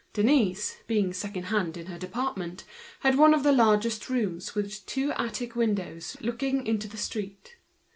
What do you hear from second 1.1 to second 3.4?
second hand in her department, had one